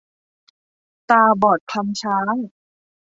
[1.09, 2.35] ตาบอดคลำช้าง